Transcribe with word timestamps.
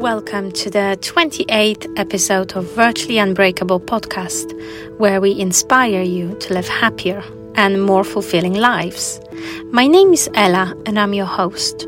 Welcome 0.00 0.52
to 0.52 0.70
the 0.70 0.96
28th 1.02 1.86
episode 1.98 2.56
of 2.56 2.64
Virtually 2.74 3.18
Unbreakable 3.18 3.80
podcast, 3.80 4.50
where 4.98 5.20
we 5.20 5.38
inspire 5.38 6.00
you 6.00 6.34
to 6.38 6.54
live 6.54 6.66
happier 6.66 7.22
and 7.54 7.82
more 7.82 8.02
fulfilling 8.02 8.54
lives. 8.54 9.20
My 9.66 9.86
name 9.86 10.14
is 10.14 10.30
Ela 10.32 10.74
and 10.86 10.98
I'm 10.98 11.12
your 11.12 11.26
host. 11.26 11.86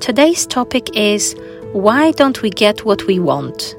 Today's 0.00 0.46
topic 0.46 0.96
is 0.96 1.34
why 1.72 2.12
don't 2.12 2.40
we 2.42 2.50
get 2.50 2.84
what 2.84 3.08
we 3.08 3.18
want? 3.18 3.74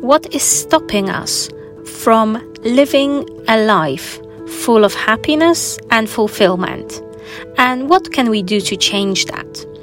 What 0.00 0.34
is 0.34 0.42
stopping 0.42 1.08
us 1.08 1.48
from 1.84 2.52
living 2.64 3.28
a 3.46 3.64
life 3.64 4.20
full 4.64 4.84
of 4.84 4.92
happiness 4.94 5.78
and 5.92 6.10
fulfillment? 6.10 7.00
And 7.58 7.88
what 7.88 8.12
can 8.12 8.28
we 8.28 8.42
do 8.42 8.60
to 8.60 8.76
change 8.76 9.26
that? 9.26 9.77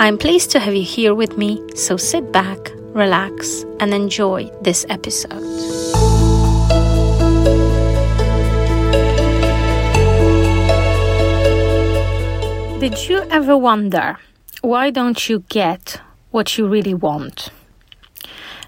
I'm 0.00 0.16
pleased 0.16 0.50
to 0.52 0.60
have 0.60 0.74
you 0.74 0.82
here 0.82 1.14
with 1.14 1.36
me, 1.36 1.60
so 1.74 1.98
sit 1.98 2.32
back, 2.32 2.72
relax, 2.94 3.66
and 3.80 3.92
enjoy 3.92 4.50
this 4.62 4.86
episode. 4.88 5.28
Did 12.80 13.10
you 13.10 13.18
ever 13.30 13.58
wonder 13.58 14.16
why 14.62 14.88
don't 14.88 15.28
you 15.28 15.44
get 15.50 16.00
what 16.30 16.56
you 16.56 16.66
really 16.66 16.94
want? 16.94 17.50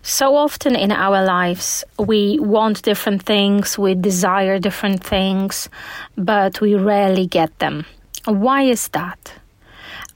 So 0.02 0.36
often 0.36 0.77
in 0.77 0.92
our 0.92 1.24
lives, 1.24 1.83
we 1.98 2.41
want 2.41 2.83
different 2.83 3.22
things, 3.22 3.78
we 3.78 3.94
desire 3.94 4.58
different 4.58 5.02
things, 5.02 5.70
but 6.14 6.60
we 6.60 6.74
rarely 6.74 7.27
get 7.27 7.58
them. 7.58 7.86
Why 8.27 8.64
is 8.64 8.88
that? 8.88 9.33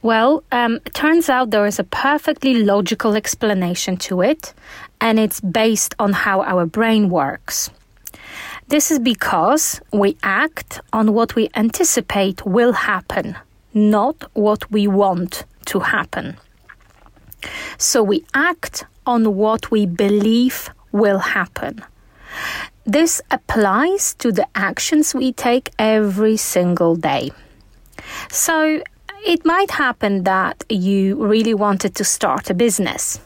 Well, 0.06 0.44
um, 0.52 0.76
it 0.86 0.94
turns 0.94 1.28
out 1.28 1.50
there 1.50 1.66
is 1.66 1.80
a 1.80 1.82
perfectly 1.82 2.62
logical 2.62 3.16
explanation 3.16 3.96
to 4.06 4.22
it, 4.22 4.54
and 5.00 5.18
it's 5.18 5.40
based 5.40 5.96
on 5.98 6.12
how 6.12 6.42
our 6.42 6.64
brain 6.64 7.10
works. 7.10 7.70
This 8.68 8.92
is 8.92 9.00
because 9.00 9.80
we 9.92 10.16
act 10.22 10.80
on 10.92 11.12
what 11.12 11.34
we 11.34 11.48
anticipate 11.56 12.46
will 12.46 12.72
happen, 12.72 13.36
not 13.74 14.30
what 14.34 14.70
we 14.70 14.86
want 14.86 15.44
to 15.64 15.80
happen. 15.80 16.36
So 17.76 18.00
we 18.04 18.24
act 18.32 18.84
on 19.06 19.34
what 19.34 19.72
we 19.72 19.86
believe 19.86 20.70
will 20.92 21.18
happen. 21.18 21.82
This 22.84 23.20
applies 23.32 24.14
to 24.20 24.30
the 24.30 24.46
actions 24.54 25.16
we 25.16 25.32
take 25.32 25.70
every 25.80 26.36
single 26.36 26.94
day. 26.94 27.32
So 28.30 28.82
it 29.26 29.44
might 29.44 29.72
happen 29.72 30.22
that 30.22 30.64
you 30.68 31.16
really 31.16 31.52
wanted 31.52 31.96
to 31.96 32.04
start 32.04 32.48
a 32.48 32.54
business, 32.54 33.18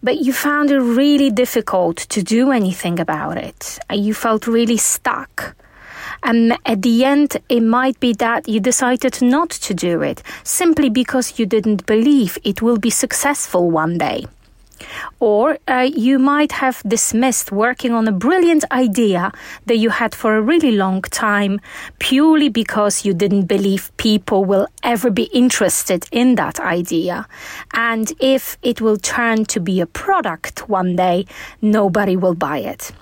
but 0.00 0.18
you 0.18 0.32
found 0.32 0.70
it 0.70 0.78
really 0.78 1.30
difficult 1.30 1.96
to 1.96 2.22
do 2.22 2.52
anything 2.52 3.00
about 3.00 3.36
it. 3.36 3.78
You 3.92 4.14
felt 4.14 4.46
really 4.46 4.76
stuck. 4.76 5.56
And 6.22 6.56
at 6.64 6.82
the 6.82 7.04
end, 7.04 7.38
it 7.48 7.62
might 7.62 7.98
be 7.98 8.12
that 8.14 8.48
you 8.48 8.60
decided 8.60 9.20
not 9.20 9.50
to 9.50 9.74
do 9.74 10.00
it 10.00 10.22
simply 10.44 10.88
because 10.88 11.38
you 11.38 11.46
didn't 11.46 11.86
believe 11.86 12.38
it 12.44 12.62
will 12.62 12.78
be 12.78 12.90
successful 12.90 13.68
one 13.68 13.98
day. 13.98 14.26
Or 15.20 15.58
uh, 15.66 15.88
you 15.94 16.18
might 16.18 16.52
have 16.52 16.82
dismissed 16.86 17.50
working 17.52 17.92
on 17.92 18.06
a 18.08 18.12
brilliant 18.12 18.64
idea 18.70 19.32
that 19.66 19.78
you 19.78 19.90
had 19.90 20.14
for 20.14 20.36
a 20.36 20.42
really 20.42 20.72
long 20.72 21.02
time 21.02 21.60
purely 21.98 22.48
because 22.48 23.04
you 23.04 23.14
didn't 23.14 23.46
believe 23.46 23.96
people 23.96 24.44
will 24.44 24.68
ever 24.82 25.10
be 25.10 25.24
interested 25.32 26.06
in 26.12 26.34
that 26.36 26.60
idea. 26.60 27.26
And 27.72 28.12
if 28.20 28.58
it 28.62 28.80
will 28.80 28.98
turn 28.98 29.44
to 29.46 29.60
be 29.60 29.80
a 29.80 29.86
product 29.86 30.68
one 30.68 30.96
day, 30.96 31.26
nobody 31.62 32.16
will 32.16 32.34
buy 32.34 32.58
it. 32.58 32.92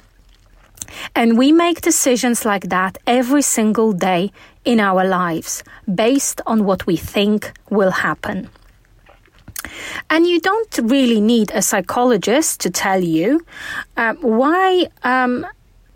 And 1.14 1.38
we 1.38 1.52
make 1.52 1.80
decisions 1.80 2.44
like 2.44 2.68
that 2.68 2.98
every 3.06 3.42
single 3.42 3.92
day 3.92 4.30
in 4.64 4.80
our 4.80 5.04
lives 5.04 5.62
based 5.92 6.40
on 6.46 6.64
what 6.64 6.86
we 6.86 6.96
think 6.96 7.52
will 7.70 7.90
happen. 7.90 8.48
And 10.10 10.26
you 10.26 10.40
don't 10.40 10.78
really 10.82 11.20
need 11.20 11.50
a 11.52 11.62
psychologist 11.62 12.60
to 12.60 12.70
tell 12.70 13.02
you 13.02 13.44
uh, 13.96 14.14
why 14.20 14.88
um, 15.02 15.46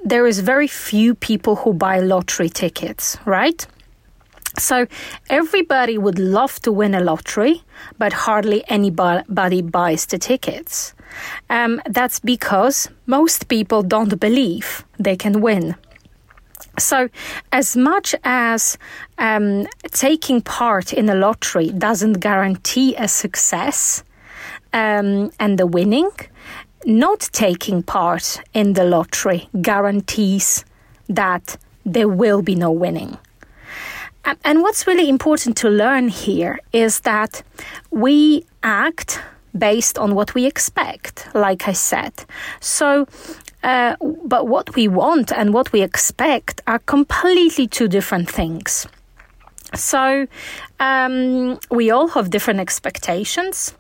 there 0.05 0.27
is 0.27 0.41
very 0.41 0.66
few 0.66 1.15
people 1.15 1.56
who 1.56 1.72
buy 1.72 2.00
lottery 2.00 2.49
tickets, 2.49 3.17
right? 3.25 3.67
So 4.59 4.87
everybody 5.31 5.99
would 5.99 6.19
love 6.19 6.61
to 6.62 6.72
win 6.72 6.94
a 6.94 7.00
lottery, 7.00 7.62
but 7.99 8.12
hardly 8.12 8.65
anybody 8.69 9.62
buys 9.62 10.06
the 10.06 10.19
tickets. 10.19 10.94
Um, 11.49 11.81
that's 11.87 12.21
because 12.21 12.88
most 13.06 13.49
people 13.49 13.83
don't 13.83 14.19
believe 14.19 14.84
they 14.99 15.17
can 15.17 15.41
win. 15.41 15.77
So, 16.79 17.09
as 17.53 17.77
much 17.77 18.15
as 18.25 18.79
um, 19.19 19.67
taking 19.91 20.41
part 20.41 20.93
in 20.93 21.09
a 21.09 21.15
lottery 21.15 21.71
doesn't 21.71 22.15
guarantee 22.15 22.95
a 22.97 23.09
success 23.09 24.05
um, 24.73 25.31
and 25.41 25.59
the 25.59 25.67
winning, 25.67 26.11
not 26.85 27.21
taking 27.33 27.83
part 27.83 28.41
in 28.55 28.75
the 28.75 28.85
lottery 28.85 29.49
guarantees 29.61 30.65
that 31.09 31.57
there 31.85 32.09
will 32.09 32.43
be 32.43 32.55
no 32.55 32.71
winning. 32.71 33.19
And 34.45 34.61
what's 34.61 34.87
really 34.87 35.09
important 35.09 35.57
to 35.59 35.71
learn 35.71 36.09
here 36.09 36.59
is 36.73 37.01
that 37.01 37.43
we 37.91 38.45
act 38.63 39.23
based 39.57 39.99
on 39.99 40.15
what 40.15 40.35
we 40.35 40.45
expect, 40.45 41.29
like 41.35 41.67
I 41.67 41.73
said. 41.73 42.13
So 42.61 43.07
uh, 43.63 43.97
but 44.25 44.47
what 44.47 44.75
we 44.75 44.89
want 44.89 45.33
and 45.33 45.53
what 45.53 45.73
we 45.73 45.83
expect 45.83 46.61
are 46.67 46.79
completely 46.81 47.67
two 47.67 47.89
different 47.89 48.31
things. 48.31 48.87
So 49.75 50.27
um, 50.81 51.59
we 51.71 51.91
all 51.91 52.09
have 52.09 52.31
different 52.31 52.61
expectations. 52.61 53.75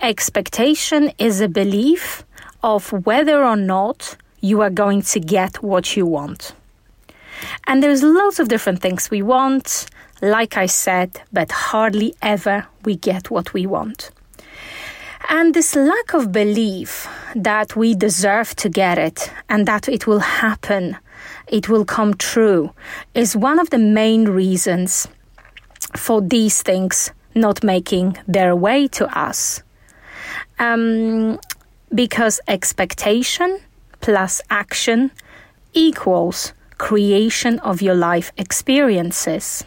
Expectation 0.00 1.12
is 1.18 1.40
a 1.40 1.48
belief 1.48 2.24
of 2.62 2.92
whether 3.06 3.44
or 3.44 3.56
not 3.56 4.16
you 4.40 4.62
are 4.62 4.70
going 4.70 5.02
to 5.02 5.20
get 5.20 5.62
what 5.62 5.96
you 5.96 6.06
want. 6.06 6.54
And 7.66 7.82
there's 7.82 8.02
lots 8.02 8.38
of 8.38 8.48
different 8.48 8.80
things 8.80 9.10
we 9.10 9.22
want, 9.22 9.86
like 10.20 10.56
I 10.56 10.66
said, 10.66 11.22
but 11.32 11.52
hardly 11.52 12.14
ever 12.22 12.66
we 12.84 12.96
get 12.96 13.30
what 13.30 13.52
we 13.52 13.66
want. 13.66 14.10
And 15.32 15.54
this 15.54 15.76
lack 15.76 16.12
of 16.12 16.32
belief 16.32 17.06
that 17.36 17.76
we 17.76 17.94
deserve 17.94 18.56
to 18.56 18.68
get 18.68 18.98
it 18.98 19.30
and 19.48 19.64
that 19.64 19.88
it 19.88 20.04
will 20.04 20.18
happen, 20.18 20.96
it 21.46 21.68
will 21.68 21.84
come 21.84 22.14
true, 22.14 22.74
is 23.14 23.36
one 23.36 23.60
of 23.60 23.70
the 23.70 23.78
main 23.78 24.24
reasons 24.24 25.06
for 25.96 26.20
these 26.20 26.62
things 26.62 27.12
not 27.32 27.62
making 27.62 28.18
their 28.26 28.56
way 28.56 28.88
to 28.88 29.06
us. 29.16 29.62
Um, 30.58 31.38
because 31.94 32.40
expectation 32.48 33.60
plus 34.00 34.42
action 34.50 35.12
equals 35.72 36.52
creation 36.76 37.60
of 37.60 37.80
your 37.80 37.94
life 37.94 38.32
experiences. 38.36 39.64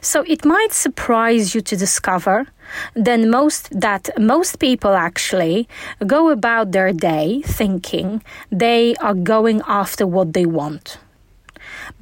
So 0.00 0.22
it 0.28 0.44
might 0.44 0.72
surprise 0.72 1.52
you 1.52 1.62
to 1.62 1.76
discover 1.76 2.46
then 2.94 3.30
most 3.30 3.68
that 3.80 4.08
most 4.18 4.58
people 4.58 4.94
actually 4.94 5.68
go 6.06 6.30
about 6.30 6.72
their 6.72 6.92
day 6.92 7.42
thinking 7.42 8.22
they 8.50 8.94
are 8.96 9.14
going 9.14 9.62
after 9.66 10.06
what 10.06 10.32
they 10.32 10.46
want. 10.46 10.98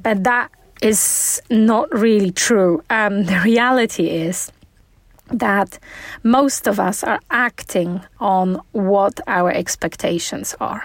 But 0.02 0.24
that 0.24 0.50
is 0.82 1.40
not 1.50 1.92
really 1.92 2.30
true. 2.30 2.82
Um, 2.90 3.24
the 3.30 3.40
reality 3.44 4.08
is 4.10 4.52
that 5.28 5.78
most 6.22 6.66
of 6.66 6.78
us 6.78 7.02
are 7.02 7.20
acting 7.30 8.00
on 8.20 8.60
what 8.72 9.20
our 9.26 9.50
expectations 9.50 10.54
are. 10.60 10.84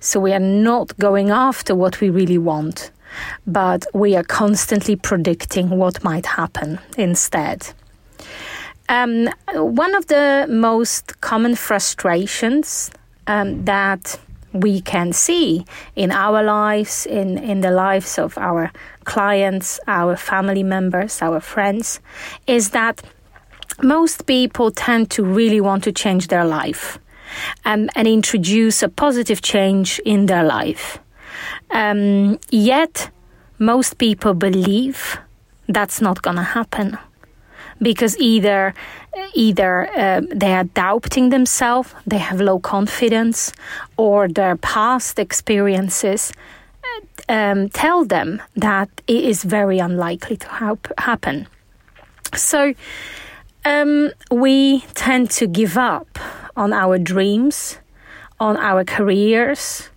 So 0.00 0.18
we 0.18 0.32
are 0.32 0.40
not 0.40 0.98
going 0.98 1.30
after 1.30 1.74
what 1.74 2.00
we 2.00 2.10
really 2.10 2.38
want, 2.38 2.90
but 3.46 3.86
we 3.92 4.16
are 4.16 4.24
constantly 4.24 4.96
predicting 4.96 5.70
what 5.70 6.02
might 6.02 6.26
happen 6.26 6.78
instead. 6.96 7.72
Um, 8.90 9.28
one 9.54 9.94
of 9.94 10.08
the 10.08 10.46
most 10.50 11.20
common 11.20 11.54
frustrations 11.54 12.90
um, 13.28 13.64
that 13.64 14.18
we 14.52 14.80
can 14.80 15.12
see 15.12 15.64
in 15.94 16.10
our 16.10 16.42
lives, 16.42 17.06
in, 17.06 17.38
in 17.38 17.60
the 17.60 17.70
lives 17.70 18.18
of 18.18 18.36
our 18.36 18.72
clients, 19.04 19.78
our 19.86 20.16
family 20.16 20.64
members, 20.64 21.22
our 21.22 21.38
friends, 21.38 22.00
is 22.48 22.70
that 22.70 23.00
most 23.80 24.26
people 24.26 24.72
tend 24.72 25.08
to 25.12 25.22
really 25.22 25.60
want 25.60 25.84
to 25.84 25.92
change 25.92 26.26
their 26.26 26.44
life 26.44 26.98
um, 27.64 27.88
and 27.94 28.08
introduce 28.08 28.82
a 28.82 28.88
positive 28.88 29.40
change 29.40 30.00
in 30.04 30.26
their 30.26 30.42
life. 30.42 30.98
Um, 31.70 32.40
yet, 32.50 33.08
most 33.60 33.98
people 33.98 34.34
believe 34.34 35.16
that's 35.68 36.00
not 36.00 36.22
going 36.22 36.38
to 36.38 36.42
happen 36.42 36.98
because 37.80 38.16
either 38.18 38.74
either 39.34 39.88
uh, 39.96 40.20
they 40.32 40.54
are 40.54 40.64
doubting 40.64 41.30
themselves, 41.30 41.94
they 42.06 42.18
have 42.18 42.40
low 42.40 42.58
confidence, 42.58 43.52
or 43.96 44.28
their 44.28 44.56
past 44.56 45.18
experiences 45.18 46.32
uh, 46.84 47.32
um, 47.32 47.68
tell 47.68 48.04
them 48.04 48.40
that 48.56 48.88
it 49.06 49.24
is 49.24 49.44
very 49.44 49.78
unlikely 49.78 50.36
to 50.36 50.48
hap- 50.48 50.98
happen. 50.98 51.46
So 52.34 52.74
um, 53.64 54.10
we 54.30 54.80
tend 54.94 55.30
to 55.32 55.46
give 55.46 55.76
up 55.76 56.18
on 56.56 56.72
our 56.72 56.98
dreams, 56.98 57.78
on 58.38 58.56
our 58.56 58.84
careers, 58.84 59.90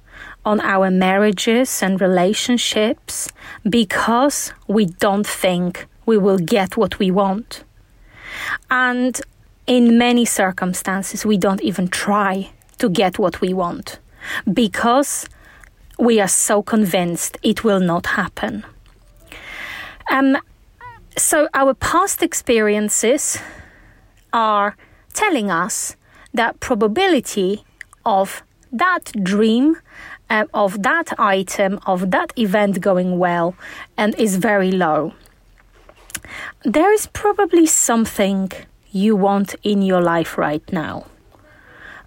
on 0.45 0.59
our 0.59 0.91
marriages 0.91 1.81
and 1.81 2.01
relationships 2.01 3.31
because 3.69 4.51
we 4.68 4.85
don't 4.85 5.27
think 5.27 5.88
we 6.06 6.18
will 6.18 6.38
get 6.38 6.75
what 6.75 7.00
we 7.00 7.12
want. 7.12 7.63
And 8.69 9.19
in 9.68 9.97
many 9.97 10.25
circumstances, 10.25 11.25
we 11.25 11.38
don't 11.38 11.62
even 11.62 11.88
try 11.88 12.50
to 12.80 12.89
get 12.89 13.19
what 13.19 13.41
we 13.41 13.53
want 13.53 14.00
because 14.51 15.27
we 16.00 16.19
are 16.19 16.27
so 16.27 16.62
convinced 16.62 17.38
it 17.44 17.63
will 17.63 17.80
not 17.80 18.06
happen. 18.07 18.65
Um, 20.12 20.38
so, 21.15 21.47
our 21.53 21.74
past 21.75 22.24
experiences 22.24 23.38
are 24.33 24.75
telling 25.13 25.51
us 25.51 25.95
that 26.33 26.59
probability 26.59 27.63
of 28.06 28.44
that 28.71 29.12
dream 29.24 29.77
uh, 30.30 30.45
of 30.53 30.81
that 30.81 31.13
item 31.19 31.80
of 31.85 32.09
that 32.12 32.33
event 32.38 32.81
going 32.81 33.19
well 33.19 33.56
and 33.97 34.15
is 34.18 34.38
very 34.38 34.71
low 34.71 35.13
there 36.63 36.92
is 36.94 37.07
probably 37.07 37.65
something 37.65 38.51
you 38.92 39.15
want 39.15 39.56
in 39.63 39.81
your 39.81 40.01
life 40.01 40.38
right 40.38 40.63
now, 40.71 41.06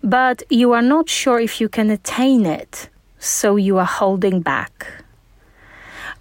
but 0.02 0.42
you 0.50 0.72
are 0.72 0.82
not 0.82 1.08
sure 1.08 1.40
if 1.40 1.60
you 1.60 1.68
can 1.68 1.90
attain 1.90 2.46
it, 2.46 2.88
so 3.18 3.56
you 3.56 3.78
are 3.78 3.84
holding 3.84 4.40
back. 4.40 4.86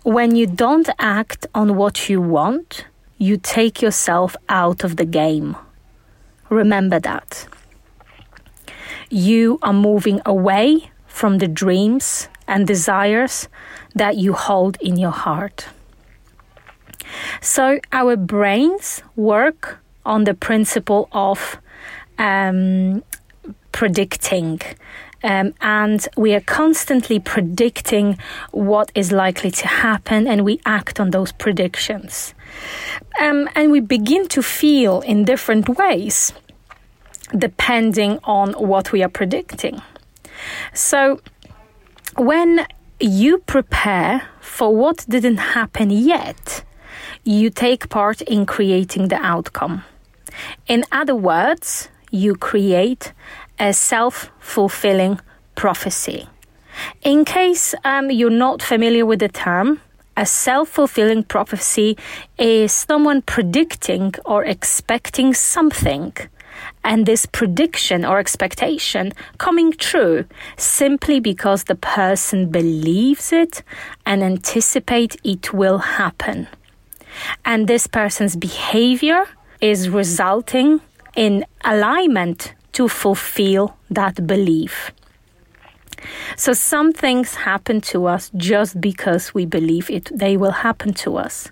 When 0.03 0.35
you 0.35 0.47
don't 0.47 0.89
act 0.99 1.47
on 1.53 1.75
what 1.75 2.09
you 2.09 2.21
want, 2.21 2.85
you 3.17 3.37
take 3.37 3.81
yourself 3.81 4.35
out 4.49 4.83
of 4.83 4.97
the 4.97 5.05
game. 5.05 5.55
Remember 6.49 6.99
that. 6.99 7.47
You 9.09 9.59
are 9.61 9.73
moving 9.73 10.21
away 10.25 10.91
from 11.07 11.37
the 11.37 11.47
dreams 11.47 12.27
and 12.47 12.67
desires 12.67 13.47
that 13.93 14.17
you 14.17 14.33
hold 14.33 14.77
in 14.81 14.97
your 14.97 15.11
heart. 15.11 15.67
So 17.41 17.79
our 17.91 18.15
brains 18.15 19.03
work 19.15 19.79
on 20.05 20.23
the 20.23 20.33
principle 20.33 21.09
of 21.11 21.57
um, 22.17 23.03
predicting. 23.71 24.61
Um, 25.23 25.53
and 25.59 26.07
we 26.15 26.35
are 26.35 26.41
constantly 26.41 27.19
predicting 27.19 28.19
what 28.51 28.91
is 28.93 29.11
likely 29.11 29.49
to 29.51 29.67
happen, 29.67 30.27
and 30.27 30.45
we 30.45 30.59
act 30.65 30.99
on 30.99 31.09
those 31.09 31.31
predictions. 31.31 32.35
Um, 33.19 33.49
and 33.55 33.71
we 33.71 33.79
begin 33.79 34.27
to 34.27 34.43
feel 34.43 35.01
in 35.01 35.25
different 35.25 35.67
ways 35.67 36.31
depending 37.35 38.19
on 38.23 38.53
what 38.53 38.91
we 38.91 39.01
are 39.03 39.09
predicting. 39.09 39.81
So, 40.73 41.21
when 42.17 42.67
you 42.99 43.39
prepare 43.39 44.21
for 44.39 44.75
what 44.75 45.05
didn't 45.09 45.37
happen 45.37 45.89
yet, 45.89 46.63
you 47.25 47.49
take 47.49 47.89
part 47.89 48.21
in 48.21 48.45
creating 48.45 49.07
the 49.07 49.15
outcome. 49.15 49.83
In 50.67 50.85
other 50.91 51.15
words, 51.15 51.89
you 52.11 52.35
create 52.35 53.13
a 53.59 53.73
self 53.73 54.29
fulfilling 54.39 55.19
prophecy. 55.55 56.27
In 57.01 57.25
case 57.25 57.73
um, 57.83 58.11
you're 58.11 58.29
not 58.29 58.61
familiar 58.61 59.05
with 59.07 59.19
the 59.19 59.29
term, 59.29 59.81
a 60.15 60.25
self 60.25 60.69
fulfilling 60.69 61.23
prophecy 61.23 61.97
is 62.37 62.71
someone 62.71 63.23
predicting 63.23 64.13
or 64.23 64.45
expecting 64.45 65.33
something, 65.33 66.13
and 66.83 67.07
this 67.07 67.25
prediction 67.25 68.05
or 68.05 68.19
expectation 68.19 69.13
coming 69.39 69.71
true 69.71 70.25
simply 70.57 71.19
because 71.19 71.63
the 71.63 71.75
person 71.75 72.49
believes 72.49 73.33
it 73.33 73.63
and 74.05 74.21
anticipates 74.21 75.17
it 75.23 75.53
will 75.53 75.79
happen 75.79 76.47
and 77.43 77.67
this 77.67 77.87
person's 77.87 78.35
behavior 78.35 79.25
is 79.61 79.89
resulting 79.89 80.81
in 81.15 81.45
alignment 81.63 82.53
to 82.73 82.87
fulfill 82.87 83.77
that 83.89 84.27
belief. 84.27 84.91
So 86.35 86.53
some 86.53 86.93
things 86.93 87.35
happen 87.35 87.81
to 87.81 88.05
us 88.05 88.29
just 88.35 88.79
because 88.79 89.33
we 89.33 89.45
believe 89.45 89.89
it 89.89 90.11
they 90.13 90.37
will 90.37 90.51
happen 90.51 90.93
to 90.95 91.17
us. 91.17 91.51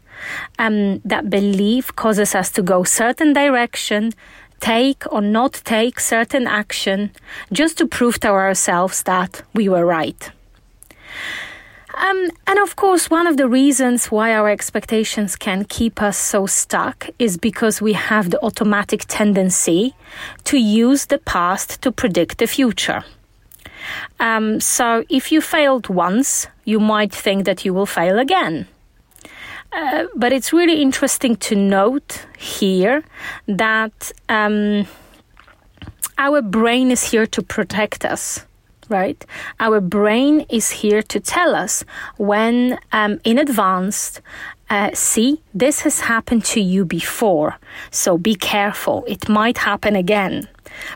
Um, 0.60 1.00
that 1.06 1.30
belief 1.30 1.96
causes 1.96 2.36
us 2.36 2.52
to 2.52 2.62
go 2.62 2.84
certain 2.84 3.34
direction, 3.34 4.14
take 4.60 5.04
or 5.12 5.22
not 5.22 5.62
take 5.64 6.00
certain 6.00 6.46
action, 6.46 7.12
just 7.52 7.78
to 7.80 7.88
prove 7.88 8.20
to 8.20 8.30
ourselves 8.30 9.04
that 9.04 9.42
we 9.54 9.68
were 9.70 9.86
right. 9.86 10.32
Um, 11.96 12.30
and 12.48 12.60
of 12.60 12.76
course, 12.76 13.10
one 13.10 13.28
of 13.28 13.38
the 13.38 13.48
reasons 13.48 14.08
why 14.08 14.34
our 14.34 14.50
expectations 14.50 15.36
can 15.36 15.66
keep 15.66 16.02
us 16.02 16.18
so 16.18 16.48
stuck 16.48 17.10
is 17.20 17.38
because 17.38 17.82
we 17.82 17.94
have 17.94 18.32
the 18.32 18.44
automatic 18.44 19.06
tendency 19.08 19.94
to 20.46 20.58
use 20.58 21.06
the 21.06 21.20
past 21.20 21.82
to 21.84 21.92
predict 21.92 22.40
the 22.40 22.48
future. 22.48 23.04
Um, 24.20 24.60
so 24.60 25.04
if 25.10 25.32
you 25.32 25.40
failed 25.42 25.90
once, 25.90 26.48
you 26.66 26.80
might 26.80 27.14
think 27.14 27.46
that 27.46 27.64
you 27.64 27.74
will 27.74 27.86
fail 27.86 28.18
again. 28.18 28.68
Uh, 29.72 30.06
but 30.16 30.32
it's 30.32 30.54
really 30.54 30.82
interesting 30.82 31.36
to 31.36 31.56
note 31.56 32.26
here 32.38 33.04
that 33.48 34.12
um, 34.30 34.88
our 36.18 36.42
brain 36.42 36.92
is 36.92 37.12
here 37.12 37.26
to 37.28 37.42
protect 37.42 38.06
us 38.06 38.46
right? 38.94 39.26
Our 39.60 39.82
brain 39.82 40.46
is 40.50 40.70
here 40.82 41.02
to 41.14 41.20
tell 41.20 41.52
us 41.56 41.84
when 42.18 42.56
um, 42.92 43.20
in 43.24 43.38
advance. 43.38 44.22
Uh, 44.70 44.90
see, 44.94 45.42
this 45.54 45.82
has 45.82 46.00
happened 46.14 46.44
to 46.46 46.62
you 46.62 46.86
before, 46.86 47.52
so 47.92 48.18
be 48.18 48.34
careful. 48.34 49.04
It 49.16 49.24
might 49.30 49.58
happen 49.58 49.96
again. 49.96 50.48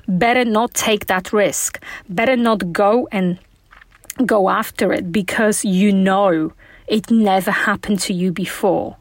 Better 0.08 0.46
not 0.46 0.74
take 0.74 1.04
that 1.08 1.34
risk. 1.34 1.72
Better 2.10 2.38
not 2.38 2.60
go 2.72 3.08
and 3.12 3.38
go 4.26 4.50
after 4.50 4.94
it 4.94 5.12
because 5.12 5.58
you 5.66 5.92
know 5.92 6.54
it 6.88 7.12
never 7.12 7.52
happened 7.52 8.00
to 8.08 8.14
you 8.14 8.32
before. 8.32 8.96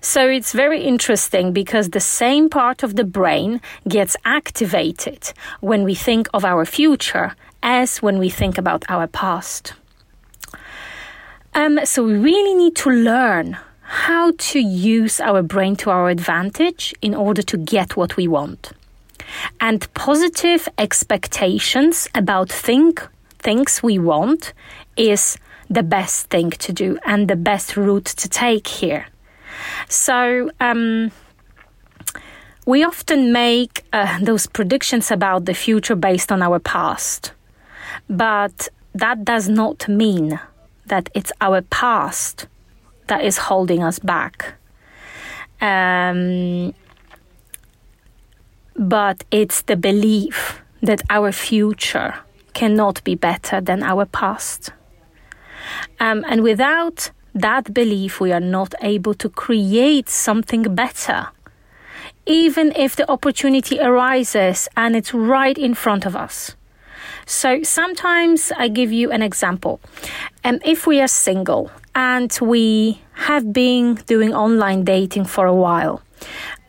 So 0.00 0.28
it's 0.28 0.52
very 0.52 0.82
interesting 0.82 1.52
because 1.52 1.90
the 1.90 2.06
same 2.22 2.48
part 2.48 2.82
of 2.82 2.96
the 2.96 3.04
brain 3.04 3.60
gets 3.88 4.16
activated 4.24 5.32
when 5.60 5.84
we 5.84 5.94
think 5.94 6.28
of 6.32 6.44
our 6.44 6.64
future 6.64 7.34
as 7.62 8.02
when 8.02 8.18
we 8.18 8.28
think 8.28 8.58
about 8.58 8.84
our 8.88 9.06
past. 9.06 9.74
Um, 11.54 11.80
so 11.84 12.04
we 12.04 12.14
really 12.14 12.54
need 12.54 12.76
to 12.76 12.90
learn 12.90 13.58
how 13.82 14.32
to 14.38 14.58
use 14.58 15.20
our 15.20 15.42
brain 15.42 15.76
to 15.76 15.90
our 15.90 16.08
advantage 16.08 16.94
in 17.02 17.14
order 17.14 17.42
to 17.42 17.58
get 17.58 17.96
what 17.96 18.16
we 18.16 18.26
want. 18.26 18.72
And 19.60 19.92
positive 19.94 20.68
expectations 20.78 22.08
about 22.14 22.50
think, 22.50 23.06
things 23.38 23.82
we 23.82 23.98
want 23.98 24.54
is 24.96 25.36
the 25.68 25.82
best 25.82 26.28
thing 26.28 26.50
to 26.50 26.72
do 26.72 26.98
and 27.04 27.28
the 27.28 27.36
best 27.36 27.76
route 27.76 28.06
to 28.06 28.28
take 28.28 28.66
here. 28.66 29.06
So, 29.88 30.50
um, 30.60 31.10
we 32.64 32.84
often 32.84 33.32
make 33.32 33.84
uh, 33.92 34.20
those 34.20 34.46
predictions 34.46 35.10
about 35.10 35.46
the 35.46 35.54
future 35.54 35.96
based 35.96 36.30
on 36.30 36.42
our 36.42 36.58
past. 36.60 37.32
But 38.08 38.68
that 38.94 39.24
does 39.24 39.48
not 39.48 39.88
mean 39.88 40.40
that 40.86 41.08
it's 41.14 41.32
our 41.40 41.62
past 41.62 42.46
that 43.06 43.24
is 43.24 43.38
holding 43.38 43.82
us 43.82 43.98
back. 43.98 44.54
Um, 45.60 46.74
but 48.76 49.24
it's 49.30 49.62
the 49.62 49.76
belief 49.76 50.60
that 50.82 51.02
our 51.10 51.32
future 51.32 52.14
cannot 52.52 53.02
be 53.04 53.14
better 53.14 53.60
than 53.60 53.82
our 53.82 54.04
past. 54.06 54.70
Um, 56.00 56.24
and 56.28 56.42
without 56.42 57.10
that 57.34 57.72
belief, 57.72 58.20
we 58.20 58.32
are 58.32 58.40
not 58.40 58.74
able 58.82 59.14
to 59.14 59.28
create 59.28 60.08
something 60.08 60.74
better. 60.74 61.28
Even 62.26 62.72
if 62.76 62.96
the 62.96 63.10
opportunity 63.10 63.80
arises 63.80 64.68
and 64.76 64.94
it's 64.94 65.14
right 65.14 65.56
in 65.56 65.74
front 65.74 66.06
of 66.06 66.14
us. 66.14 66.56
So 67.26 67.62
sometimes 67.62 68.52
I 68.56 68.68
give 68.68 68.92
you 68.92 69.10
an 69.10 69.22
example. 69.22 69.80
Um, 70.44 70.60
if 70.64 70.86
we 70.86 71.00
are 71.00 71.08
single 71.08 71.70
and 71.94 72.36
we 72.40 73.00
have 73.12 73.52
been 73.52 73.94
doing 74.06 74.34
online 74.34 74.84
dating 74.84 75.26
for 75.26 75.46
a 75.46 75.54
while, 75.54 76.00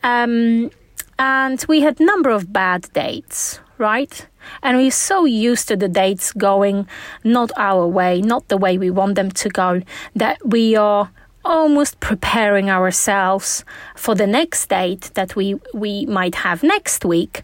Um, 0.02 0.70
and 1.18 1.64
we 1.68 1.80
had 1.80 1.98
number 1.98 2.30
of 2.30 2.52
bad 2.52 2.92
dates, 2.92 3.60
right? 3.78 4.28
And 4.62 4.76
we're 4.76 4.90
so 4.90 5.24
used 5.24 5.68
to 5.68 5.76
the 5.76 5.88
dates 5.88 6.32
going 6.32 6.86
not 7.22 7.50
our 7.56 7.86
way, 7.86 8.20
not 8.20 8.48
the 8.48 8.58
way 8.58 8.78
we 8.78 8.90
want 8.90 9.14
them 9.14 9.30
to 9.30 9.48
go, 9.48 9.80
that 10.14 10.38
we 10.44 10.76
are 10.76 11.08
almost 11.44 12.00
preparing 12.00 12.70
ourselves 12.70 13.64
for 13.94 14.14
the 14.14 14.26
next 14.26 14.68
date 14.68 15.10
that 15.14 15.36
we, 15.36 15.60
we 15.72 16.06
might 16.06 16.36
have 16.36 16.62
next 16.62 17.04
week 17.04 17.42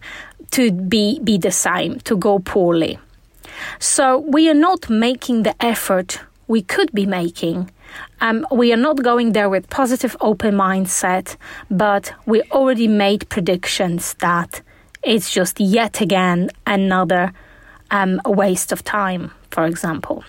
to 0.51 0.71
be, 0.71 1.19
be 1.23 1.37
the 1.37 1.51
same, 1.51 1.99
to 2.01 2.17
go 2.17 2.39
poorly. 2.39 2.99
So 3.79 4.17
we 4.17 4.49
are 4.49 4.55
not 4.55 4.89
making 4.89 5.43
the 5.43 5.55
effort 5.63 6.19
we 6.47 6.61
could 6.61 6.91
be 6.91 7.05
making. 7.05 7.71
Um, 8.19 8.45
we 8.51 8.73
are 8.73 8.77
not 8.77 9.01
going 9.01 9.31
there 9.31 9.49
with 9.49 9.69
positive 9.69 10.17
open 10.19 10.55
mindset, 10.55 11.37
but 11.69 12.13
we 12.25 12.41
already 12.51 12.87
made 12.87 13.29
predictions 13.29 14.15
that 14.15 14.61
it's 15.03 15.31
just 15.31 15.59
yet 15.59 16.01
again 16.01 16.49
another 16.67 17.33
um, 17.89 18.21
waste 18.25 18.71
of 18.71 18.83
time, 18.83 19.31
for 19.49 19.65
example. 19.65 20.23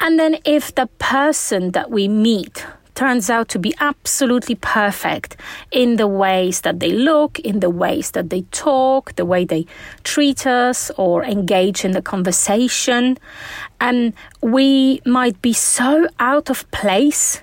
And 0.00 0.18
then 0.18 0.38
if 0.44 0.74
the 0.74 0.86
person 0.98 1.72
that 1.72 1.90
we 1.90 2.08
meet 2.08 2.66
turns 2.98 3.30
out 3.30 3.48
to 3.48 3.60
be 3.60 3.72
absolutely 3.78 4.56
perfect 4.56 5.36
in 5.70 5.96
the 5.96 6.08
ways 6.08 6.62
that 6.62 6.80
they 6.80 6.90
look, 6.90 7.38
in 7.38 7.60
the 7.60 7.70
ways 7.70 8.10
that 8.10 8.28
they 8.28 8.42
talk, 8.50 9.14
the 9.14 9.24
way 9.24 9.44
they 9.44 9.64
treat 10.02 10.44
us 10.48 10.90
or 10.96 11.24
engage 11.24 11.84
in 11.84 11.92
the 11.92 12.02
conversation. 12.02 13.16
And 13.80 14.14
we 14.42 15.00
might 15.06 15.40
be 15.40 15.52
so 15.52 16.08
out 16.18 16.50
of 16.50 16.68
place 16.72 17.42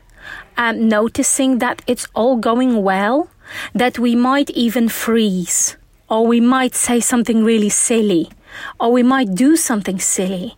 um, 0.57 0.89
noticing 0.89 1.59
that 1.59 1.81
it's 1.87 2.07
all 2.13 2.35
going 2.35 2.83
well 2.83 3.29
that 3.73 3.97
we 3.97 4.13
might 4.13 4.49
even 4.49 4.89
freeze 4.89 5.77
or 6.09 6.27
we 6.27 6.41
might 6.41 6.75
say 6.75 6.99
something 6.99 7.45
really 7.45 7.69
silly 7.69 8.29
or 8.77 8.91
we 8.91 9.03
might 9.03 9.33
do 9.35 9.55
something 9.55 9.99
silly 9.99 10.57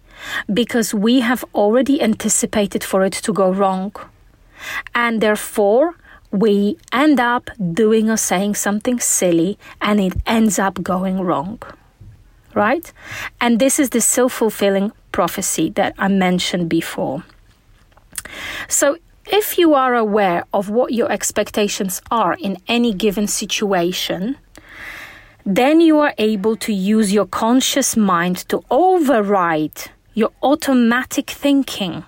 because 0.53 0.93
we 0.93 1.21
have 1.21 1.43
already 1.53 2.01
anticipated 2.01 2.83
for 2.83 3.03
it 3.03 3.13
to 3.13 3.33
go 3.33 3.51
wrong. 3.51 3.93
And 4.95 5.21
therefore, 5.21 5.95
we 6.31 6.77
end 6.91 7.19
up 7.19 7.49
doing 7.73 8.09
or 8.09 8.17
saying 8.17 8.55
something 8.55 8.99
silly 8.99 9.57
and 9.81 9.99
it 9.99 10.13
ends 10.25 10.59
up 10.59 10.83
going 10.83 11.21
wrong. 11.21 11.61
Right? 12.53 12.91
And 13.39 13.59
this 13.59 13.79
is 13.79 13.91
the 13.91 14.01
self 14.01 14.33
fulfilling 14.33 14.91
prophecy 15.11 15.69
that 15.71 15.93
I 15.97 16.07
mentioned 16.07 16.69
before. 16.69 17.23
So, 18.67 18.97
if 19.29 19.57
you 19.57 19.73
are 19.73 19.93
aware 19.93 20.45
of 20.53 20.69
what 20.69 20.93
your 20.93 21.11
expectations 21.11 22.01
are 22.09 22.35
in 22.39 22.57
any 22.67 22.93
given 22.93 23.27
situation, 23.27 24.37
then 25.45 25.81
you 25.81 25.99
are 25.99 26.13
able 26.17 26.55
to 26.57 26.73
use 26.73 27.13
your 27.13 27.25
conscious 27.25 27.95
mind 27.97 28.37
to 28.49 28.63
override 28.71 29.91
your 30.17 30.31
automatic 30.41 31.29
thinking 31.29 32.03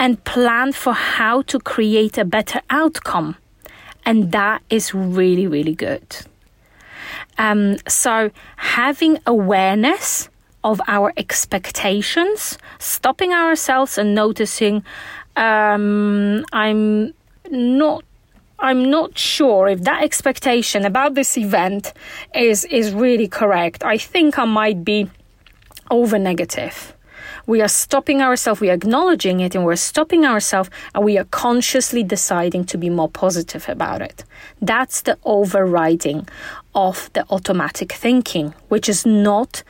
and 0.00 0.22
plan 0.24 0.72
for 0.72 0.92
how 0.92 1.42
to 1.42 1.60
create 1.60 2.18
a 2.18 2.24
better 2.24 2.60
outcome. 2.70 3.36
And 4.04 4.32
that 4.32 4.62
is 4.68 4.92
really, 4.92 5.46
really 5.46 5.76
good. 5.76 6.04
Um, 7.38 7.76
so, 7.86 8.32
having 8.56 9.20
awareness 9.26 10.28
of 10.64 10.80
our 10.88 11.12
expectations, 11.16 12.58
stopping 12.80 13.32
ourselves 13.32 13.96
and 13.96 14.12
noticing, 14.12 14.82
um, 15.36 16.44
I'm 16.52 17.14
not 17.48 18.02
I'm 18.58 18.90
not 18.90 19.16
sure 19.16 19.68
if 19.68 19.82
that 19.82 20.02
expectation 20.02 20.84
about 20.84 21.14
this 21.14 21.38
event 21.38 21.92
is 22.34 22.64
is 22.64 22.92
really 22.92 23.28
correct. 23.28 23.84
I 23.84 23.98
think 23.98 24.36
I 24.36 24.46
might 24.46 24.84
be 24.84 25.08
over 25.90 26.18
negative 26.18 26.95
we 27.46 27.62
are 27.62 27.68
stopping 27.68 28.22
ourselves, 28.22 28.60
we 28.60 28.70
are 28.70 28.74
acknowledging 28.74 29.40
it, 29.40 29.54
and 29.54 29.64
we're 29.64 29.76
stopping 29.76 30.24
ourselves, 30.24 30.70
and 30.94 31.04
we 31.04 31.18
are 31.18 31.24
consciously 31.24 32.02
deciding 32.02 32.64
to 32.66 32.78
be 32.78 32.90
more 32.90 33.08
positive 33.08 33.68
about 33.68 34.02
it. 34.02 34.24
That's 34.60 35.02
the 35.02 35.16
overriding 35.24 36.28
of 36.74 37.10
the 37.12 37.24
automatic 37.30 37.92
thinking, 37.92 38.54
which 38.68 38.88
is 38.88 39.06
not 39.06 39.62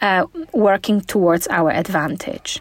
uh, 0.00 0.26
working 0.52 1.00
towards 1.00 1.46
our 1.48 1.70
advantage. 1.70 2.60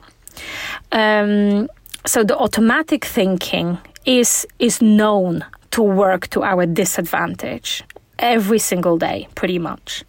Um, 0.92 1.68
so 2.06 2.24
the 2.24 2.38
automatic 2.38 3.06
thinking 3.06 3.78
is 4.06 4.48
is 4.58 4.82
known 4.82 5.46
to 5.72 5.82
work 5.82 6.28
to 6.30 6.44
our 6.44 6.66
disadvantage 6.66 7.84
every 8.18 8.60
single 8.60 8.98
day, 8.98 9.28
pretty 9.36 9.60
much. 9.60 10.04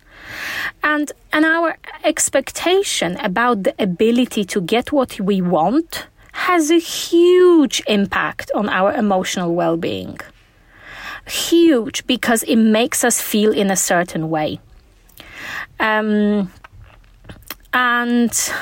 And, 0.83 1.13
and 1.33 1.45
our 1.45 1.77
expectation 2.05 3.17
about 3.17 3.65
the 3.65 3.75
ability 3.79 4.45
to 4.47 4.61
get 4.61 4.93
what 4.93 5.21
we 5.21 5.41
want 5.41 6.07
has 6.33 6.71
a 6.71 6.79
huge 6.79 7.83
impact 7.87 8.51
on 8.55 8.69
our 8.69 8.93
emotional 8.93 9.55
well 9.55 9.77
being. 9.77 10.19
Huge 11.27 12.07
because 12.07 12.43
it 12.45 12.57
makes 12.57 13.05
us 13.05 13.21
feel 13.21 13.53
in 13.53 13.71
a 13.71 13.77
certain 13.77 14.31
way. 14.31 14.59
Um, 15.79 16.51
and 17.73 18.53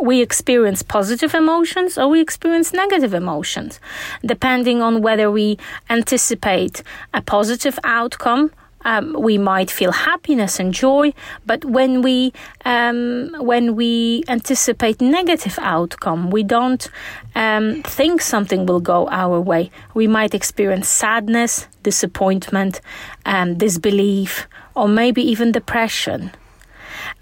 we 0.00 0.20
experience 0.20 0.82
positive 0.82 1.34
emotions 1.34 1.96
or 1.98 2.08
we 2.08 2.20
experience 2.20 2.72
negative 2.72 3.14
emotions, 3.14 3.80
depending 4.24 4.82
on 4.82 5.02
whether 5.02 5.30
we 5.30 5.58
anticipate 5.88 6.82
a 7.14 7.22
positive 7.22 7.78
outcome 7.84 8.50
um, 8.86 9.16
we 9.18 9.36
might 9.36 9.68
feel 9.68 9.90
happiness 9.90 10.60
and 10.60 10.72
joy, 10.72 11.12
but 11.44 11.64
when 11.64 12.02
we 12.02 12.32
um, 12.64 13.34
when 13.40 13.74
we 13.74 14.22
anticipate 14.28 15.00
negative 15.00 15.58
outcome, 15.60 16.30
we 16.30 16.44
don't 16.44 16.88
um, 17.34 17.82
think 17.82 18.22
something 18.22 18.64
will 18.64 18.78
go 18.80 19.08
our 19.08 19.40
way. 19.40 19.72
We 19.94 20.06
might 20.06 20.34
experience 20.34 20.88
sadness, 20.88 21.66
disappointment, 21.82 22.80
um, 23.26 23.58
disbelief, 23.58 24.46
or 24.76 24.86
maybe 24.86 25.20
even 25.20 25.50
depression. 25.50 26.30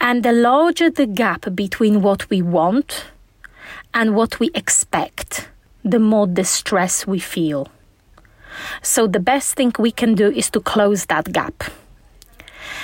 And 0.03 0.23
the 0.23 0.33
larger 0.33 0.91
the 0.91 1.07
gap 1.07 1.47
between 1.55 2.03
what 2.03 2.29
we 2.29 2.43
want 2.43 3.07
and 3.95 4.15
what 4.15 4.39
we 4.39 4.51
expect, 4.55 5.49
the 5.83 5.99
more 5.99 6.27
distress 6.27 7.07
we 7.07 7.21
feel. 7.21 7.69
So 8.83 9.07
the 9.07 9.21
best 9.21 9.55
thing 9.55 9.73
we 9.79 9.91
can 9.91 10.15
do 10.15 10.31
is 10.31 10.51
to 10.51 10.61
close 10.61 11.07
that 11.07 11.33
gap. 11.33 11.65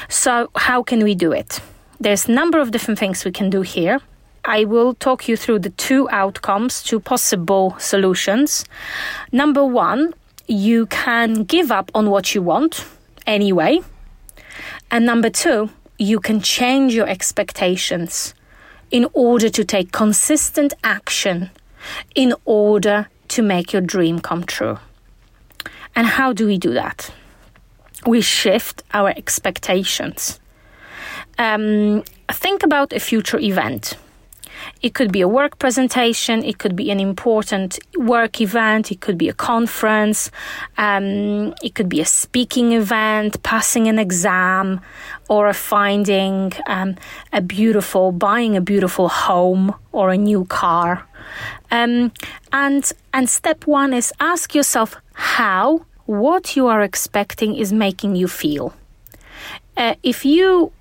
So 0.08 0.50
how 0.56 0.82
can 0.82 1.02
we 1.04 1.14
do 1.14 1.32
it? 1.32 1.60
There's 1.98 2.28
a 2.28 2.32
number 2.32 2.60
of 2.60 2.70
different 2.70 2.98
things 2.98 3.24
we 3.24 3.30
can 3.30 3.50
do 3.50 3.62
here. 3.62 4.00
I 4.44 4.64
will 4.64 4.94
talk 4.94 5.28
you 5.28 5.36
through 5.36 5.60
the 5.60 5.70
two 5.70 6.08
outcomes, 6.10 6.82
two 6.82 6.98
possible 6.98 7.76
solutions. 7.78 8.64
Number 9.32 9.64
one, 9.64 10.14
you 10.46 10.86
can 10.86 11.44
give 11.44 11.70
up 11.70 11.90
on 11.94 12.10
what 12.10 12.34
you 12.34 12.42
want 12.42 12.86
anyway. 13.26 13.80
And 14.90 15.04
number 15.04 15.30
two, 15.30 15.70
you 15.98 16.18
can 16.18 16.40
change 16.40 16.94
your 16.94 17.06
expectations 17.08 18.34
in 18.90 19.06
order 19.12 19.48
to 19.50 19.64
take 19.64 19.92
consistent 19.92 20.72
action 20.82 21.50
in 22.14 22.34
order 22.44 23.08
to 23.28 23.42
make 23.42 23.72
your 23.72 23.82
dream 23.82 24.20
come 24.20 24.44
true. 24.44 24.78
And 25.94 26.06
how 26.06 26.32
do 26.32 26.46
we 26.46 26.58
do 26.58 26.72
that? 26.74 27.12
We 28.06 28.20
shift 28.20 28.82
our 28.94 29.10
expectations. 29.10 30.40
Um, 31.38 32.02
think 32.30 32.62
about 32.62 32.92
a 32.92 33.00
future 33.00 33.38
event. 33.38 33.96
It 34.82 34.94
could 34.94 35.12
be 35.12 35.20
a 35.20 35.28
work 35.28 35.58
presentation, 35.58 36.44
it 36.44 36.58
could 36.58 36.76
be 36.76 36.90
an 36.90 37.00
important 37.00 37.78
work 37.96 38.40
event, 38.40 38.90
it 38.90 39.00
could 39.00 39.16
be 39.16 39.28
a 39.28 39.32
conference, 39.32 40.30
um, 40.76 41.54
it 41.62 41.74
could 41.74 41.88
be 41.88 42.00
a 42.00 42.04
speaking 42.04 42.72
event, 42.72 43.42
passing 43.42 43.88
an 43.88 43.98
exam, 43.98 44.80
or 45.28 45.48
a 45.48 45.54
finding 45.54 46.52
um, 46.66 46.96
a 47.32 47.40
beautiful, 47.40 48.12
buying 48.12 48.56
a 48.56 48.60
beautiful 48.60 49.08
home 49.08 49.74
or 49.92 50.10
a 50.10 50.16
new 50.16 50.44
car. 50.44 51.06
Um, 51.70 52.12
and 52.52 52.90
and 53.12 53.28
step 53.28 53.66
one 53.66 53.94
is 53.94 54.12
ask 54.20 54.54
yourself 54.54 54.96
how 55.20 55.84
what 56.06 56.56
you 56.56 56.66
are 56.66 56.80
expecting 56.80 57.54
is 57.54 57.72
making 57.72 58.16
you 58.16 58.26
feel. 58.26 58.72
Uh, 59.76 59.94
if 60.02 60.24
you 60.24 60.72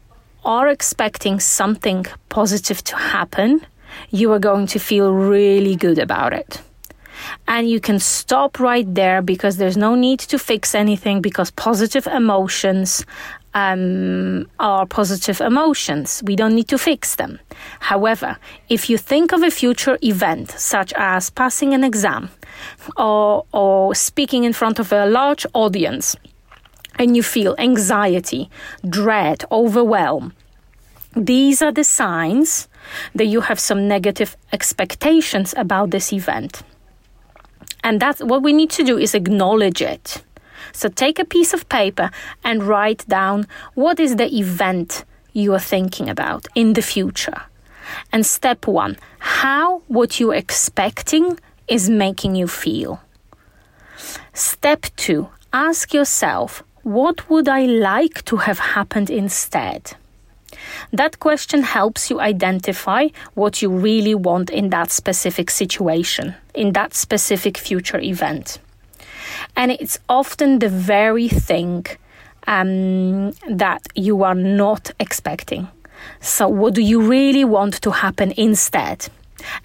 are 0.45 0.69
expecting 0.69 1.41
something 1.41 2.05
positive 2.29 2.81
to 2.85 2.95
happen, 2.95 3.59
you 4.11 4.31
are 4.31 4.39
going 4.39 4.65
to 4.67 4.79
feel 4.79 5.13
really 5.13 5.75
good 5.75 5.99
about 5.99 6.31
it. 6.31 6.61
And 7.49 7.69
you 7.69 7.81
can 7.81 7.99
stop 7.99 8.61
right 8.61 8.87
there 8.95 9.21
because 9.21 9.57
there's 9.57 9.75
no 9.75 9.93
need 9.93 10.19
to 10.31 10.39
fix 10.39 10.73
anything 10.73 11.21
because 11.21 11.51
positive 11.51 12.07
emotions 12.07 13.05
um, 13.53 14.49
are 14.59 14.85
positive 14.85 15.41
emotions. 15.41 16.21
We 16.25 16.35
don't 16.35 16.55
need 16.55 16.67
to 16.69 16.77
fix 16.77 17.15
them. 17.15 17.39
However, 17.79 18.37
if 18.69 18.89
you 18.89 18.97
think 18.97 19.31
of 19.33 19.43
a 19.43 19.51
future 19.51 19.97
event, 20.01 20.51
such 20.51 20.93
as 20.93 21.29
passing 21.29 21.73
an 21.73 21.83
exam 21.83 22.29
or, 22.97 23.45
or 23.51 23.95
speaking 23.95 24.43
in 24.43 24.53
front 24.53 24.79
of 24.79 24.91
a 24.91 25.05
large 25.05 25.45
audience, 25.53 26.15
and 26.97 27.15
you 27.15 27.23
feel 27.23 27.55
anxiety, 27.57 28.49
dread, 28.87 29.45
overwhelm, 29.51 30.33
these 31.15 31.61
are 31.61 31.71
the 31.71 31.83
signs 31.83 32.67
that 33.15 33.25
you 33.25 33.41
have 33.41 33.59
some 33.59 33.87
negative 33.87 34.37
expectations 34.51 35.53
about 35.57 35.91
this 35.91 36.13
event. 36.13 36.61
And 37.83 37.99
that's 37.99 38.21
what 38.21 38.43
we 38.43 38.53
need 38.53 38.69
to 38.71 38.83
do 38.83 38.97
is 38.97 39.15
acknowledge 39.15 39.81
it. 39.81 40.23
So 40.71 40.89
take 40.89 41.19
a 41.19 41.25
piece 41.25 41.53
of 41.53 41.69
paper 41.69 42.11
and 42.43 42.63
write 42.63 43.07
down 43.07 43.47
what 43.73 43.99
is 43.99 44.15
the 44.15 44.33
event 44.35 45.05
you 45.33 45.53
are 45.53 45.59
thinking 45.59 46.09
about 46.09 46.47
in 46.55 46.73
the 46.73 46.81
future. 46.81 47.41
And 48.11 48.25
step 48.25 48.67
one, 48.67 48.97
how 49.19 49.79
what 49.87 50.19
you're 50.19 50.35
expecting 50.35 51.39
is 51.67 51.89
making 51.89 52.35
you 52.35 52.47
feel. 52.47 53.01
Step 54.33 54.85
two, 54.95 55.29
ask 55.53 55.93
yourself, 55.93 56.63
what 56.83 57.29
would 57.29 57.47
I 57.47 57.65
like 57.65 58.23
to 58.25 58.37
have 58.37 58.59
happened 58.59 59.09
instead? 59.09 59.95
That 60.91 61.19
question 61.19 61.63
helps 61.63 62.09
you 62.09 62.19
identify 62.19 63.09
what 63.33 63.61
you 63.61 63.69
really 63.69 64.15
want 64.15 64.49
in 64.49 64.69
that 64.69 64.91
specific 64.91 65.49
situation, 65.51 66.35
in 66.53 66.73
that 66.73 66.93
specific 66.93 67.57
future 67.57 67.99
event. 67.99 68.59
And 69.59 69.71
it's 69.73 69.99
often 70.07 70.59
the 70.59 70.69
very 70.69 71.27
thing 71.27 71.85
um, 72.47 73.31
that 73.49 73.81
you 73.93 74.23
are 74.23 74.33
not 74.33 74.91
expecting. 75.01 75.67
So, 76.21 76.47
what 76.47 76.73
do 76.75 76.81
you 76.81 77.01
really 77.01 77.43
want 77.43 77.81
to 77.81 77.91
happen 77.91 78.31
instead? 78.37 79.09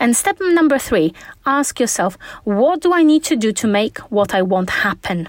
And 0.01 0.17
step 0.17 0.39
number 0.41 0.79
three 0.79 1.15
ask 1.47 1.79
yourself, 1.79 2.19
what 2.43 2.81
do 2.81 2.93
I 2.93 3.05
need 3.05 3.23
to 3.25 3.37
do 3.37 3.53
to 3.53 3.69
make 3.69 3.99
what 4.11 4.35
I 4.35 4.43
want 4.43 4.71
happen? 4.71 5.29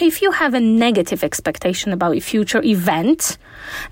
If 0.00 0.22
you 0.22 0.32
have 0.32 0.54
a 0.54 0.60
negative 0.60 1.22
expectation 1.22 1.92
about 1.92 2.16
a 2.16 2.20
future 2.20 2.62
event, 2.62 3.36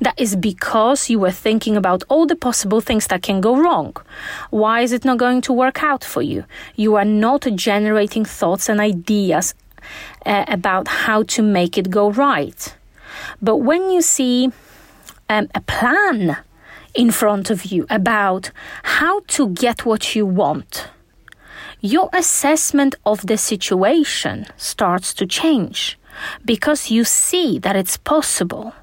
that 0.00 0.19
is 0.19 0.35
because 0.35 1.11
you 1.11 1.19
were 1.19 1.30
thinking 1.30 1.76
about 1.76 2.02
all 2.09 2.26
the 2.26 2.37
possible 2.37 2.80
things 2.80 3.07
that 3.09 3.23
can 3.23 3.40
go 3.40 3.54
wrong. 3.54 3.95
Why 4.49 4.80
is 4.80 4.92
it 4.92 5.04
not 5.04 5.19
going 5.19 5.42
to 5.42 5.52
work 5.52 5.83
out 5.83 6.02
for 6.02 6.23
you? 6.23 6.45
You 6.75 6.97
are 6.97 7.04
not 7.04 7.47
generating 7.54 8.25
thoughts 8.25 8.69
and 8.71 8.80
ideas 8.80 9.54
uh, 10.25 10.47
about 10.49 10.88
how 10.88 11.25
to 11.25 11.42
make 11.42 11.76
it 11.76 11.90
go 11.90 12.11
right. 12.11 12.75
But 13.42 13.59
when 13.59 13.90
you 13.90 14.00
see 14.00 14.50
um, 15.28 15.49
a 15.54 15.61
plan 15.61 16.38
in 16.95 17.11
front 17.11 17.50
of 17.50 17.66
you 17.66 17.87
about 17.90 18.50
how 18.83 19.21
to 19.28 19.50
get 19.50 19.85
what 19.85 20.14
you 20.14 20.25
want, 20.25 20.88
your 21.81 22.11
assessment 22.13 22.95
of 23.07 23.27
the 23.27 23.37
situation 23.39 24.47
starts 24.57 25.15
to 25.15 25.27
change 25.27 25.99
because 26.45 26.91
you 26.91 27.05
see 27.05 27.59
that 27.59 27.77
it's 27.77 27.97
possible. 27.97 28.75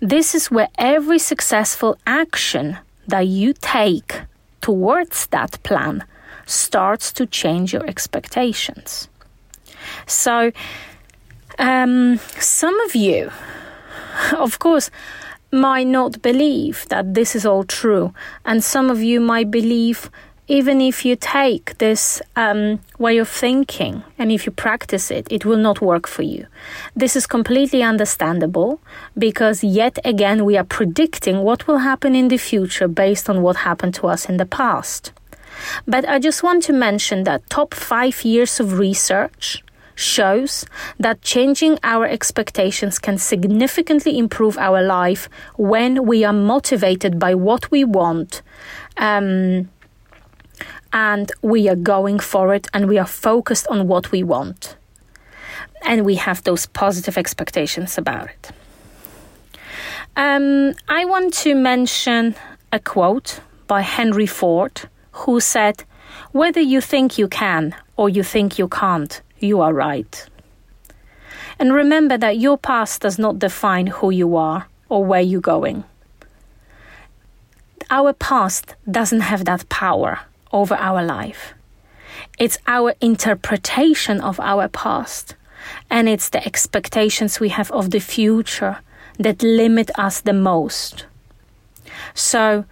This 0.00 0.34
is 0.34 0.50
where 0.50 0.68
every 0.76 1.18
successful 1.18 1.96
action 2.06 2.78
that 3.06 3.26
you 3.26 3.54
take 3.54 4.22
towards 4.60 5.26
that 5.28 5.62
plan 5.62 6.04
starts 6.46 7.12
to 7.12 7.26
change 7.26 7.72
your 7.72 7.86
expectations. 7.86 9.08
So, 10.06 10.52
um, 11.58 12.18
some 12.38 12.78
of 12.80 12.94
you, 12.94 13.30
of 14.36 14.58
course, 14.58 14.90
might 15.52 15.86
not 15.86 16.20
believe 16.20 16.86
that 16.88 17.14
this 17.14 17.36
is 17.36 17.46
all 17.46 17.64
true, 17.64 18.12
and 18.44 18.64
some 18.64 18.90
of 18.90 19.02
you 19.02 19.20
might 19.20 19.50
believe 19.50 20.10
even 20.46 20.80
if 20.80 21.04
you 21.04 21.16
take 21.16 21.78
this 21.78 22.20
um, 22.36 22.80
way 22.98 23.18
of 23.18 23.28
thinking 23.28 24.02
and 24.18 24.30
if 24.30 24.44
you 24.44 24.52
practice 24.52 25.10
it, 25.10 25.26
it 25.30 25.44
will 25.44 25.56
not 25.56 25.80
work 25.80 26.06
for 26.06 26.22
you. 26.22 26.46
This 26.94 27.16
is 27.16 27.26
completely 27.26 27.82
understandable 27.82 28.80
because, 29.16 29.64
yet 29.64 29.98
again, 30.04 30.44
we 30.44 30.56
are 30.56 30.64
predicting 30.64 31.42
what 31.42 31.66
will 31.66 31.78
happen 31.78 32.14
in 32.14 32.28
the 32.28 32.36
future 32.36 32.88
based 32.88 33.30
on 33.30 33.42
what 33.42 33.56
happened 33.56 33.94
to 33.94 34.06
us 34.06 34.28
in 34.28 34.36
the 34.36 34.46
past. 34.46 35.12
But 35.86 36.06
I 36.08 36.18
just 36.18 36.42
want 36.42 36.62
to 36.64 36.72
mention 36.72 37.24
that 37.24 37.48
top 37.48 37.72
five 37.74 38.24
years 38.24 38.60
of 38.60 38.78
research 38.78 39.62
shows 39.94 40.66
that 40.98 41.22
changing 41.22 41.78
our 41.84 42.04
expectations 42.04 42.98
can 42.98 43.16
significantly 43.16 44.18
improve 44.18 44.58
our 44.58 44.82
life 44.82 45.28
when 45.56 46.04
we 46.04 46.24
are 46.24 46.32
motivated 46.32 47.18
by 47.18 47.34
what 47.34 47.70
we 47.70 47.84
want. 47.84 48.42
Um, 48.96 49.70
and 50.94 51.32
we 51.42 51.68
are 51.68 51.76
going 51.76 52.20
for 52.20 52.54
it 52.54 52.68
and 52.72 52.88
we 52.88 52.96
are 52.98 53.06
focused 53.06 53.66
on 53.66 53.88
what 53.88 54.12
we 54.12 54.22
want. 54.22 54.76
And 55.82 56.06
we 56.06 56.14
have 56.14 56.44
those 56.44 56.66
positive 56.66 57.18
expectations 57.18 57.98
about 57.98 58.28
it. 58.28 58.52
Um, 60.16 60.72
I 60.88 61.04
want 61.04 61.34
to 61.42 61.54
mention 61.56 62.36
a 62.72 62.78
quote 62.78 63.40
by 63.66 63.82
Henry 63.82 64.26
Ford 64.26 64.82
who 65.10 65.40
said, 65.40 65.84
Whether 66.30 66.60
you 66.60 66.80
think 66.80 67.18
you 67.18 67.26
can 67.26 67.74
or 67.96 68.08
you 68.08 68.22
think 68.22 68.58
you 68.58 68.68
can't, 68.68 69.20
you 69.40 69.60
are 69.60 69.74
right. 69.74 70.26
And 71.58 71.74
remember 71.74 72.16
that 72.16 72.38
your 72.38 72.56
past 72.56 73.02
does 73.02 73.18
not 73.18 73.40
define 73.40 73.88
who 73.88 74.10
you 74.10 74.36
are 74.36 74.68
or 74.88 75.04
where 75.04 75.20
you're 75.20 75.40
going. 75.40 75.82
Our 77.90 78.12
past 78.12 78.76
doesn't 78.90 79.20
have 79.22 79.44
that 79.44 79.68
power 79.68 80.20
over 80.54 80.76
our 80.76 81.04
life. 81.04 81.52
It's 82.38 82.58
our 82.66 82.94
interpretation 83.00 84.20
of 84.20 84.40
our 84.40 84.68
past, 84.68 85.34
and 85.90 86.08
it's 86.08 86.30
the 86.30 86.44
expectations 86.46 87.40
we 87.40 87.50
have 87.50 87.70
of 87.72 87.90
the 87.90 88.00
future 88.00 88.78
that 89.18 89.42
limit 89.42 89.90
us 89.98 90.20
the 90.20 90.32
most. 90.32 91.06
So, 92.14 92.64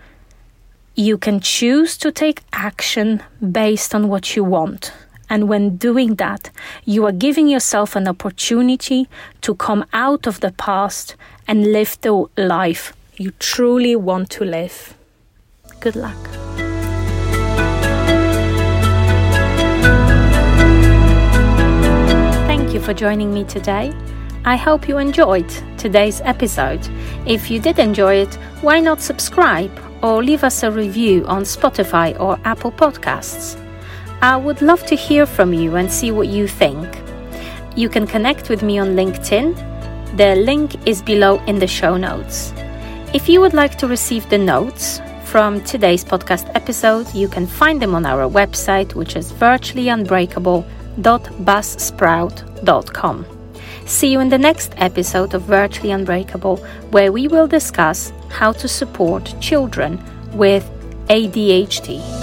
you 0.95 1.18
can 1.18 1.40
choose 1.40 1.97
to 1.99 2.12
take 2.12 2.42
action 2.53 3.23
based 3.40 3.95
on 3.95 4.09
what 4.09 4.37
you 4.37 4.45
want. 4.45 4.92
And 5.31 5.49
when 5.49 5.77
doing 5.77 6.16
that, 6.16 6.51
you 6.85 7.07
are 7.07 7.12
giving 7.12 7.49
yourself 7.49 7.97
an 7.97 8.07
opportunity 8.07 9.09
to 9.40 9.55
come 9.55 9.87
out 9.92 10.27
of 10.27 10.40
the 10.40 10.53
past 10.53 11.16
and 11.49 11.73
live 11.73 11.99
the 12.03 12.27
life 12.37 12.92
you 13.16 13.33
truly 13.38 13.97
want 13.97 14.29
to 14.31 14.45
live. 14.45 14.95
Good 15.81 15.97
luck. 15.97 16.71
For 22.83 22.92
joining 22.92 23.33
me 23.33 23.45
today. 23.45 23.92
I 24.45 24.57
hope 24.57 24.88
you 24.88 24.99
enjoyed 24.99 25.49
today's 25.79 26.21
episode. 26.23 26.81
If 27.27 27.51
you 27.51 27.61
did 27.61 27.79
enjoy 27.79 28.16
it, 28.16 28.35
why 28.61 28.81
not 28.81 29.01
subscribe 29.01 29.71
or 30.03 30.23
leave 30.23 30.42
us 30.42 30.64
a 30.64 30.71
review 30.71 31.25
on 31.27 31.42
Spotify 31.42 32.18
or 32.18 32.40
Apple 32.45 32.73
Podcasts? 32.73 33.57
I 34.21 34.37
would 34.37 34.62
love 34.62 34.85
to 34.87 34.97
hear 34.97 35.27
from 35.27 35.55
you 35.55 35.77
and 35.77 35.90
see 35.90 36.11
what 36.11 36.27
you 36.27 36.49
think. 36.49 36.88
You 37.77 37.88
can 37.88 38.07
connect 38.07 38.49
with 38.49 38.62
me 38.62 38.79
on 38.79 38.97
LinkedIn. 38.97 40.16
The 40.16 40.35
link 40.35 40.87
is 40.87 41.03
below 41.03 41.38
in 41.45 41.61
the 41.61 41.68
show 41.68 41.97
notes. 41.97 42.53
If 43.14 43.29
you 43.29 43.40
would 43.40 43.55
like 43.55 43.79
to 43.79 43.87
receive 43.87 44.29
the 44.29 44.38
notes 44.38 45.01
from 45.25 45.62
today's 45.62 46.05
podcast 46.05 46.51
episode, 46.57 47.14
you 47.14 47.29
can 47.29 47.47
find 47.47 47.81
them 47.81 47.95
on 47.95 48.05
our 48.05 48.29
website, 48.29 48.95
which 48.95 49.14
is 49.14 49.31
virtuallyunbreakable.buzzsprout.com. 50.96 53.26
See 53.87 54.12
you 54.12 54.20
in 54.20 54.28
the 54.28 54.38
next 54.38 54.74
episode 54.76 55.35
of 55.35 55.42
Virtually 55.42 55.90
Unbreakable, 55.90 56.59
where 56.90 57.11
we 57.11 57.26
will 57.28 57.48
discuss 57.48 58.12
how 58.28 58.52
to 58.52 58.68
support 58.68 59.35
children 59.40 60.00
with 60.33 60.70
ADHD. 61.09 62.21